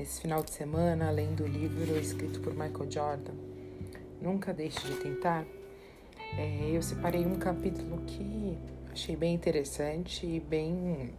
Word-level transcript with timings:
esse 0.00 0.22
final 0.22 0.42
de 0.42 0.50
semana, 0.50 1.08
além 1.08 1.34
do 1.34 1.46
livro 1.46 1.98
escrito 1.98 2.40
por 2.40 2.52
Michael 2.52 2.90
Jordan, 2.90 3.34
Nunca 4.20 4.52
Deixe 4.52 4.80
de 4.86 4.94
Tentar, 4.94 5.44
é, 6.38 6.70
eu 6.72 6.82
separei 6.82 7.26
um 7.26 7.34
capítulo 7.34 8.00
que 8.06 8.58
achei 8.90 9.14
bem 9.14 9.34
interessante 9.34 10.26
e 10.26 10.40
bem 10.40 11.12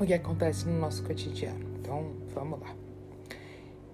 o 0.00 0.06
que 0.06 0.14
acontece 0.14 0.66
no 0.66 0.78
nosso 0.78 1.02
cotidiano. 1.04 1.64
Então, 1.78 2.12
vamos 2.32 2.60
lá. 2.60 2.74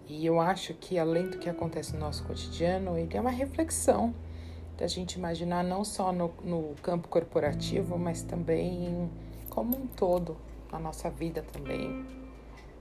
E 0.06 0.24
eu 0.24 0.40
acho 0.40 0.74
que 0.74 0.98
além 0.98 1.30
do 1.30 1.38
que 1.38 1.48
acontece 1.48 1.94
no 1.94 2.00
nosso 2.00 2.24
cotidiano, 2.24 2.96
ele 2.96 3.16
é 3.16 3.20
uma 3.20 3.30
reflexão 3.30 4.14
da 4.76 4.86
gente 4.86 5.14
imaginar 5.14 5.64
não 5.64 5.84
só 5.84 6.12
no, 6.12 6.32
no 6.44 6.74
campo 6.82 7.08
corporativo, 7.08 7.98
mas 7.98 8.22
também 8.22 9.10
como 9.48 9.76
um 9.76 9.86
todo, 9.86 10.36
na 10.70 10.78
nossa 10.78 11.08
vida 11.08 11.42
também, 11.52 12.23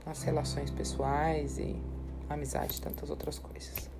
nas 0.06 0.22
relações 0.22 0.70
pessoais 0.70 1.58
e 1.58 1.76
amizade 2.28 2.78
e 2.78 2.80
tantas 2.80 3.10
outras 3.10 3.38
coisas. 3.38 3.90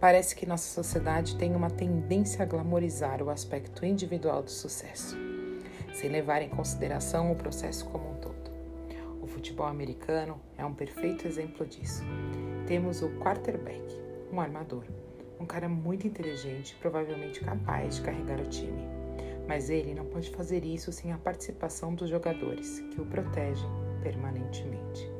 Parece 0.00 0.36
que 0.36 0.44
nossa 0.44 0.68
sociedade 0.68 1.36
tem 1.36 1.54
uma 1.54 1.70
tendência 1.70 2.42
a 2.42 2.46
glamorizar 2.46 3.22
o 3.22 3.30
aspecto 3.30 3.86
individual 3.86 4.42
do 4.42 4.50
sucesso, 4.50 5.16
sem 5.94 6.10
levar 6.10 6.42
em 6.42 6.48
consideração 6.48 7.32
o 7.32 7.36
processo 7.36 7.86
como 7.86 8.10
um 8.10 8.14
todo. 8.16 8.50
O 9.22 9.26
futebol 9.26 9.66
americano 9.66 10.38
é 10.58 10.64
um 10.64 10.74
perfeito 10.74 11.26
exemplo 11.26 11.66
disso. 11.66 12.02
Temos 12.66 13.02
o 13.02 13.08
quarterback, 13.20 13.82
um 14.30 14.40
armador, 14.40 14.84
um 15.40 15.46
cara 15.46 15.68
muito 15.68 16.06
inteligente, 16.06 16.76
provavelmente 16.80 17.40
capaz 17.40 17.96
de 17.96 18.02
carregar 18.02 18.40
o 18.40 18.48
time. 18.48 18.82
Mas 19.46 19.70
ele 19.70 19.94
não 19.94 20.06
pode 20.06 20.30
fazer 20.30 20.64
isso 20.64 20.92
sem 20.92 21.12
a 21.12 21.18
participação 21.18 21.94
dos 21.94 22.10
jogadores, 22.10 22.80
que 22.90 23.00
o 23.00 23.06
protegem 23.06 23.83
permanentemente. 24.04 25.10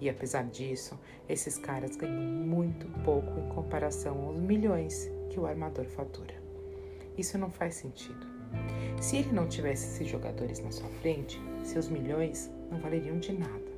E 0.00 0.10
apesar 0.10 0.44
disso, 0.44 0.98
esses 1.28 1.56
caras 1.58 1.96
ganham 1.96 2.20
muito 2.20 2.86
pouco 3.02 3.38
em 3.38 3.48
comparação 3.50 4.26
aos 4.26 4.38
milhões 4.38 5.08
que 5.30 5.38
o 5.38 5.46
armador 5.46 5.84
fatura. 5.84 6.34
Isso 7.16 7.38
não 7.38 7.50
faz 7.50 7.74
sentido. 7.74 8.26
Se 9.00 9.18
ele 9.18 9.32
não 9.32 9.46
tivesse 9.46 9.86
esses 9.86 10.08
jogadores 10.08 10.60
na 10.60 10.70
sua 10.70 10.88
frente, 11.00 11.40
seus 11.62 11.88
milhões 11.88 12.50
não 12.70 12.80
valeriam 12.80 13.18
de 13.18 13.32
nada. 13.32 13.76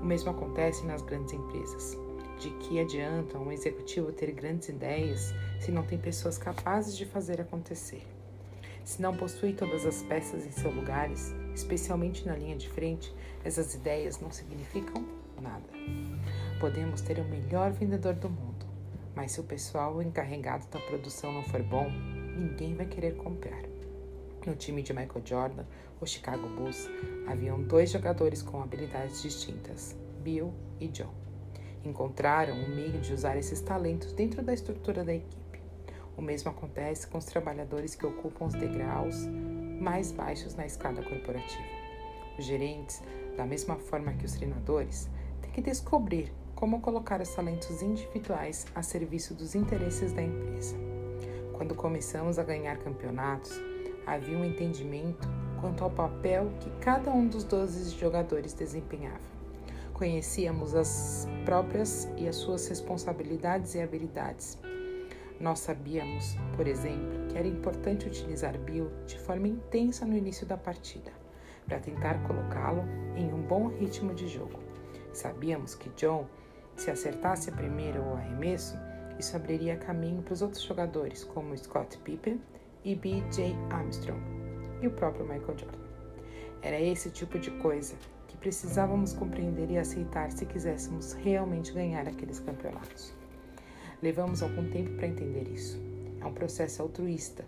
O 0.00 0.04
mesmo 0.04 0.30
acontece 0.30 0.84
nas 0.84 1.02
grandes 1.02 1.32
empresas. 1.32 1.96
De 2.38 2.50
que 2.58 2.80
adianta 2.80 3.38
um 3.38 3.52
executivo 3.52 4.12
ter 4.12 4.32
grandes 4.32 4.68
ideias 4.68 5.32
se 5.60 5.70
não 5.70 5.84
tem 5.84 5.98
pessoas 5.98 6.36
capazes 6.36 6.96
de 6.96 7.06
fazer 7.06 7.40
acontecer? 7.40 8.02
Se 8.84 9.00
não 9.00 9.16
possui 9.16 9.54
todas 9.54 9.86
as 9.86 10.02
peças 10.02 10.44
em 10.44 10.50
seus 10.50 10.74
lugares, 10.74 11.34
especialmente 11.54 12.26
na 12.26 12.36
linha 12.36 12.56
de 12.56 12.68
frente, 12.68 13.14
essas 13.44 13.74
ideias 13.74 14.20
não 14.20 14.30
significam 14.30 15.04
nada. 15.40 15.64
Podemos 16.60 17.00
ter 17.00 17.18
o 17.18 17.24
melhor 17.24 17.72
vendedor 17.72 18.14
do 18.14 18.28
mundo, 18.28 18.66
mas 19.14 19.32
se 19.32 19.40
o 19.40 19.44
pessoal 19.44 20.02
encarregado 20.02 20.66
da 20.68 20.80
produção 20.80 21.32
não 21.32 21.42
for 21.42 21.62
bom, 21.62 21.88
ninguém 22.36 22.74
vai 22.74 22.86
querer 22.86 23.16
comprar. 23.16 23.62
No 24.46 24.54
time 24.54 24.82
de 24.82 24.92
Michael 24.92 25.22
Jordan, 25.24 25.64
o 26.00 26.06
Chicago 26.06 26.46
Bulls, 26.48 26.88
haviam 27.26 27.62
dois 27.62 27.90
jogadores 27.90 28.42
com 28.42 28.62
habilidades 28.62 29.22
distintas, 29.22 29.96
Bill 30.22 30.52
e 30.80 30.88
John. 30.88 31.14
Encontraram 31.84 32.54
um 32.54 32.74
meio 32.74 33.00
de 33.00 33.12
usar 33.12 33.36
esses 33.36 33.60
talentos 33.60 34.12
dentro 34.12 34.42
da 34.42 34.52
estrutura 34.52 35.04
da 35.04 35.14
equipe. 35.14 35.60
O 36.16 36.22
mesmo 36.22 36.50
acontece 36.50 37.06
com 37.06 37.18
os 37.18 37.24
trabalhadores 37.24 37.94
que 37.94 38.06
ocupam 38.06 38.46
os 38.46 38.54
degraus 38.54 39.26
mais 39.80 40.12
baixos 40.12 40.54
na 40.54 40.66
escada 40.66 41.02
corporativa. 41.02 41.64
Os 42.38 42.44
gerentes, 42.44 43.02
da 43.36 43.44
mesma 43.44 43.76
forma 43.76 44.12
que 44.14 44.24
os 44.24 44.32
treinadores, 44.32 45.08
têm 45.40 45.50
que 45.50 45.62
descobrir 45.62 46.32
como 46.54 46.80
colocar 46.80 47.20
os 47.20 47.28
talentos 47.34 47.82
individuais 47.82 48.66
a 48.74 48.82
serviço 48.82 49.34
dos 49.34 49.54
interesses 49.54 50.12
da 50.12 50.22
empresa. 50.22 50.76
Quando 51.52 51.74
começamos 51.74 52.38
a 52.38 52.42
ganhar 52.42 52.78
campeonatos, 52.78 53.52
havia 54.06 54.36
um 54.36 54.44
entendimento 54.44 55.28
quanto 55.60 55.84
ao 55.84 55.90
papel 55.90 56.50
que 56.60 56.70
cada 56.80 57.10
um 57.10 57.26
dos 57.26 57.44
12 57.44 57.96
jogadores 57.98 58.52
desempenhava. 58.52 59.34
Conhecíamos 59.92 60.74
as 60.74 61.28
próprias 61.44 62.08
e 62.16 62.26
as 62.26 62.36
suas 62.36 62.66
responsabilidades 62.68 63.74
e 63.74 63.80
habilidades. 63.80 64.58
Nós 65.40 65.58
sabíamos, 65.58 66.36
por 66.56 66.66
exemplo, 66.66 67.26
que 67.28 67.36
era 67.36 67.48
importante 67.48 68.06
utilizar 68.06 68.56
Bill 68.58 68.90
de 69.06 69.18
forma 69.18 69.48
intensa 69.48 70.06
no 70.06 70.16
início 70.16 70.46
da 70.46 70.56
partida 70.56 71.12
para 71.66 71.80
tentar 71.80 72.22
colocá-lo 72.26 72.82
em 73.16 73.32
um 73.32 73.42
bom 73.42 73.68
ritmo 73.68 74.14
de 74.14 74.28
jogo. 74.28 74.58
Sabíamos 75.12 75.74
que 75.74 75.88
John, 75.90 76.26
se 76.76 76.90
acertasse 76.90 77.50
primeiro 77.52 78.02
o 78.02 78.14
arremesso, 78.14 78.76
isso 79.18 79.36
abriria 79.36 79.76
caminho 79.76 80.22
para 80.22 80.34
os 80.34 80.42
outros 80.42 80.62
jogadores, 80.62 81.24
como 81.24 81.56
Scott 81.56 81.98
Pippen 81.98 82.40
e 82.84 82.94
B.J. 82.94 83.56
Armstrong 83.70 84.20
e 84.82 84.86
o 84.86 84.90
próprio 84.90 85.24
Michael 85.24 85.58
Jordan. 85.58 85.78
Era 86.62 86.80
esse 86.80 87.10
tipo 87.10 87.38
de 87.38 87.50
coisa 87.52 87.94
que 88.26 88.36
precisávamos 88.36 89.12
compreender 89.12 89.70
e 89.70 89.78
aceitar 89.78 90.30
se 90.32 90.46
quiséssemos 90.46 91.12
realmente 91.12 91.72
ganhar 91.72 92.08
aqueles 92.08 92.40
campeonatos. 92.40 93.14
Levamos 94.04 94.42
algum 94.42 94.68
tempo 94.68 94.90
para 94.96 95.06
entender 95.06 95.48
isso. 95.48 95.80
É 96.20 96.26
um 96.26 96.34
processo 96.34 96.82
altruísta 96.82 97.42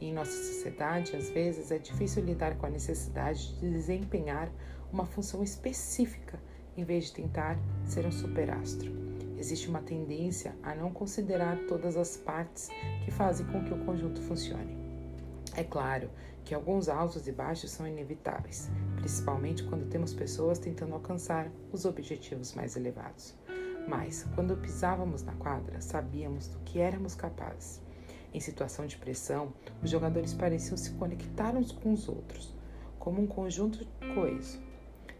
e 0.00 0.06
em 0.06 0.12
nossa 0.12 0.32
sociedade, 0.32 1.14
às 1.14 1.30
vezes, 1.30 1.70
é 1.70 1.78
difícil 1.78 2.24
lidar 2.24 2.58
com 2.58 2.66
a 2.66 2.68
necessidade 2.68 3.54
de 3.60 3.70
desempenhar 3.70 4.50
uma 4.92 5.06
função 5.06 5.40
específica 5.40 6.42
em 6.76 6.82
vez 6.82 7.04
de 7.04 7.12
tentar 7.12 7.56
ser 7.84 8.04
um 8.04 8.10
superastro. 8.10 8.90
Existe 9.38 9.68
uma 9.68 9.82
tendência 9.82 10.52
a 10.64 10.74
não 10.74 10.92
considerar 10.92 11.56
todas 11.68 11.96
as 11.96 12.16
partes 12.16 12.70
que 13.04 13.12
fazem 13.12 13.46
com 13.46 13.62
que 13.62 13.72
o 13.72 13.84
conjunto 13.84 14.20
funcione. 14.20 14.76
É 15.54 15.62
claro 15.62 16.10
que 16.44 16.52
alguns 16.52 16.88
altos 16.88 17.28
e 17.28 17.32
baixos 17.32 17.70
são 17.70 17.86
inevitáveis, 17.86 18.68
principalmente 18.96 19.62
quando 19.62 19.88
temos 19.88 20.12
pessoas 20.12 20.58
tentando 20.58 20.92
alcançar 20.92 21.48
os 21.70 21.84
objetivos 21.84 22.52
mais 22.52 22.74
elevados. 22.74 23.38
Mas, 23.88 24.26
quando 24.34 24.56
pisávamos 24.56 25.22
na 25.22 25.32
quadra, 25.32 25.80
sabíamos 25.80 26.48
do 26.48 26.58
que 26.60 26.78
éramos 26.78 27.14
capazes. 27.14 27.80
Em 28.32 28.38
situação 28.38 28.86
de 28.86 28.96
pressão, 28.96 29.52
os 29.82 29.90
jogadores 29.90 30.32
pareciam 30.32 30.76
se 30.76 30.92
conectar 30.92 31.56
uns 31.56 31.72
com 31.72 31.92
os 31.92 32.08
outros, 32.08 32.54
como 32.98 33.20
um 33.20 33.26
conjunto 33.26 33.84
coeso. 34.14 34.60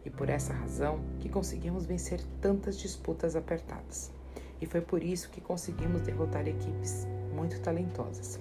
E 0.04 0.10
por 0.10 0.28
essa 0.28 0.52
razão 0.52 1.00
que 1.18 1.28
conseguimos 1.28 1.84
vencer 1.84 2.20
tantas 2.40 2.78
disputas 2.78 3.34
apertadas. 3.34 4.12
E 4.60 4.66
foi 4.66 4.80
por 4.80 5.02
isso 5.02 5.30
que 5.30 5.40
conseguimos 5.40 6.02
derrotar 6.02 6.46
equipes 6.46 7.06
muito 7.34 7.60
talentosas. 7.60 8.38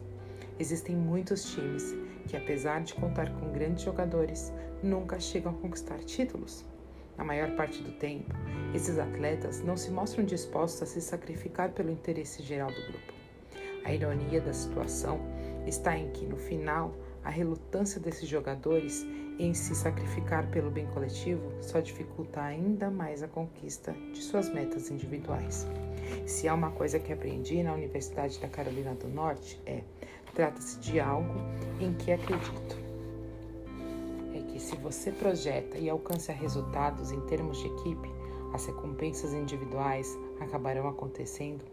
Existem 0.59 0.96
muitos 0.96 1.44
times 1.46 1.96
que, 2.28 2.35
apesar 2.35 2.84
de 2.84 2.94
contar 2.94 3.31
com 3.40 3.52
grandes 3.52 3.84
jogadores, 3.84 4.53
nunca 4.84 5.19
chegam 5.19 5.53
a 5.53 5.56
conquistar 5.56 6.00
títulos. 6.00 6.66
Na 7.19 7.25
maior 7.25 7.52
parte 7.52 7.84
do 7.84 7.91
tempo, 7.91 8.34
esses 8.74 8.97
atletas 8.97 9.62
não 9.62 9.75
se 9.75 9.91
mostram 9.91 10.24
dispostos 10.24 10.84
a 10.84 10.85
se 10.85 11.02
sacrificar 11.02 11.69
pelo 11.72 11.91
interesse 11.91 12.41
geral 12.41 12.72
do 12.72 12.81
grupo. 12.81 13.13
A 13.84 13.94
ironia 13.94 14.40
da 14.40 14.53
situação 14.53 15.19
está 15.68 15.97
em 15.97 16.09
que, 16.12 16.25
no 16.25 16.38
final, 16.38 16.96
a 17.22 17.29
relutância 17.29 18.00
desses 18.00 18.25
jogadores 18.25 19.06
em 19.38 19.53
se 19.53 19.75
sacrificar 19.75 20.50
pelo 20.50 20.72
bem 20.72 20.88
coletivo 20.88 21.52
só 21.62 21.81
dificulta 21.81 22.41
ainda 22.41 22.90
mais 22.90 23.22
a 23.22 23.28
conquista 23.28 23.91
de 24.13 24.22
suas 24.22 24.50
metas 24.50 24.90
individuais. 24.90 25.68
Se 26.25 26.47
há 26.47 26.53
uma 26.53 26.72
coisa 26.72 27.00
que 27.00 27.12
aprendi 27.12 27.62
na 27.62 27.74
Universidade 27.74 28.40
da 28.40 28.47
Carolina 28.47 28.96
do 28.96 29.09
Norte 29.09 29.59
é 29.66 29.81
trata-se 30.34 30.79
de 30.79 31.02
algo 31.02 31.35
em 31.82 31.94
que 31.96 32.14
acredito. 32.14 32.89
Se 34.70 34.76
você 34.76 35.12
projeta 35.12 35.80
e 35.80 35.90
alcança 35.90 36.32
resultados 36.32 37.12
em 37.12 37.20
termos 37.22 37.58
de 37.58 37.66
equipe, 37.66 38.08
as 38.54 38.68
recompensas 38.68 39.34
individuais 39.34 40.16
acabarão 40.40 40.88
acontecendo 40.88 41.66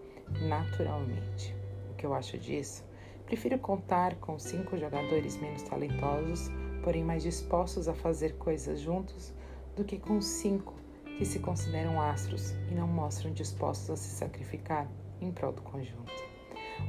naturalmente 0.49 1.55
que 1.97 2.07
eu 2.07 2.15
acho 2.15 2.39
disso? 2.39 2.85
Prefiro 3.25 3.59
contar 3.59 4.15
com 4.17 4.39
cinco 4.39 4.77
jogadores 4.77 5.37
menos 5.37 5.63
talentosos, 5.63 6.49
porém 6.85 7.03
mais 7.03 7.23
dispostos 7.23 7.89
a 7.89 7.95
fazer 7.95 8.37
coisas 8.37 8.81
juntos, 8.81 9.33
do 9.75 9.85
que 9.85 9.99
com 9.99 10.21
cinco 10.21 10.75
que 11.19 11.25
se 11.25 11.41
consideram 11.41 12.01
astros 12.01 12.53
e 12.71 12.75
não 12.75 12.87
mostram 12.87 13.33
dispostos 13.33 13.91
a 13.91 13.97
se 13.97 14.09
sacrificar 14.09 14.89
em 15.21 15.33
prol 15.33 15.53
do 15.53 15.63
conjunto. 15.63 16.13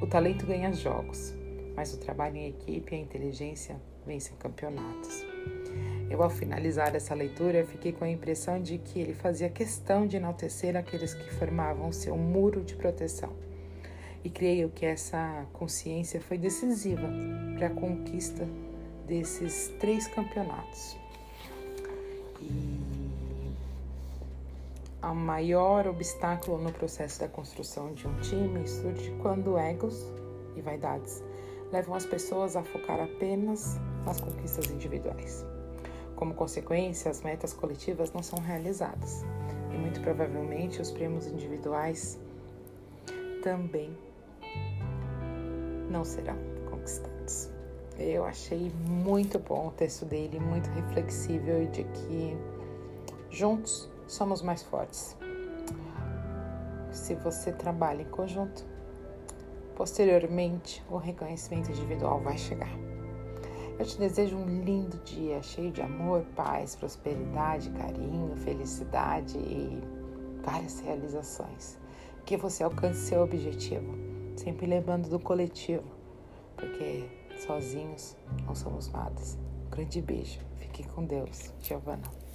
O 0.01 0.07
talento 0.07 0.45
ganha 0.45 0.71
jogos, 0.71 1.33
mas 1.75 1.93
o 1.93 1.97
trabalho 1.97 2.37
em 2.37 2.47
equipe 2.47 2.93
e 2.93 2.97
a 2.97 3.01
inteligência 3.01 3.81
vencem 4.05 4.37
campeonatos. 4.37 5.25
Eu, 6.09 6.23
ao 6.23 6.29
finalizar 6.29 6.95
essa 6.95 7.13
leitura, 7.13 7.65
fiquei 7.65 7.91
com 7.91 8.05
a 8.05 8.09
impressão 8.09 8.61
de 8.61 8.77
que 8.77 8.99
ele 8.99 9.13
fazia 9.13 9.49
questão 9.49 10.07
de 10.07 10.17
enaltecer 10.17 10.75
aqueles 10.77 11.13
que 11.13 11.29
formavam 11.33 11.91
seu 11.91 12.15
muro 12.17 12.63
de 12.63 12.75
proteção 12.75 13.33
e 14.23 14.29
creio 14.29 14.69
que 14.69 14.85
essa 14.85 15.45
consciência 15.53 16.19
foi 16.19 16.37
decisiva 16.37 17.07
para 17.57 17.67
a 17.67 17.69
conquista 17.69 18.47
desses 19.05 19.73
três 19.79 20.07
campeonatos. 20.07 20.97
E 22.41 22.79
a 25.01 25.13
maior 25.13 25.87
obstáculo 25.87 26.57
no 26.57 26.71
processo 26.71 27.19
da 27.19 27.27
construção 27.27 27.93
de 27.93 28.07
um 28.07 28.19
time 28.19 28.67
surge 28.67 29.11
quando 29.21 29.57
egos 29.57 30.05
e 30.55 30.61
vaidades 30.61 31.23
levam 31.71 31.95
as 31.95 32.05
pessoas 32.05 32.55
a 32.55 32.63
focar 32.63 32.99
apenas 32.99 33.77
nas 34.05 34.19
conquistas 34.19 34.69
individuais. 34.69 35.45
Como 36.17 36.33
consequência, 36.33 37.11
as 37.11 37.21
metas 37.21 37.53
coletivas 37.53 38.11
não 38.11 38.23
são 38.23 38.39
realizadas 38.39 39.23
e 39.71 39.77
muito 39.77 40.01
provavelmente 40.01 40.81
os 40.81 40.91
prêmios 40.91 41.27
individuais 41.27 42.19
também 43.43 43.95
não 45.91 46.03
serão 46.03 46.35
conquistados. 46.71 47.51
Eu 47.99 48.25
achei 48.25 48.71
muito 48.89 49.37
bom 49.37 49.67
o 49.67 49.71
texto 49.71 50.05
dele, 50.05 50.39
muito 50.39 50.67
reflexível 50.71 51.61
e 51.63 51.67
de 51.67 51.83
que 51.83 52.37
juntos 53.29 53.87
somos 54.07 54.41
mais 54.41 54.63
fortes. 54.63 55.15
Se 56.91 57.13
você 57.13 57.51
trabalha 57.51 58.01
em 58.01 58.09
conjunto, 58.09 58.65
posteriormente 59.75 60.83
o 60.89 60.97
reconhecimento 60.97 61.69
individual 61.69 62.19
vai 62.19 62.39
chegar. 62.39 62.96
Eu 63.79 63.85
te 63.85 63.97
desejo 63.99 64.35
um 64.35 64.63
lindo 64.63 64.97
dia 65.03 65.41
cheio 65.43 65.71
de 65.71 65.81
amor, 65.83 66.25
paz, 66.35 66.75
prosperidade, 66.75 67.69
carinho, 67.71 68.35
felicidade 68.37 69.37
e 69.37 69.79
várias 70.43 70.79
realizações. 70.79 71.77
Que 72.25 72.35
você 72.35 72.63
alcance 72.63 73.01
seu 73.01 73.21
objetivo, 73.21 73.93
sempre 74.35 74.65
lembrando 74.65 75.07
do 75.09 75.19
coletivo, 75.19 75.83
porque 76.55 77.07
sozinhos 77.45 78.17
não 78.47 78.55
somos 78.55 78.91
nada. 78.91 79.21
Um 79.67 79.69
grande 79.69 80.01
beijo. 80.01 80.39
Fique 80.55 80.83
com 80.87 81.05
Deus. 81.05 81.53
Giovana. 81.61 82.26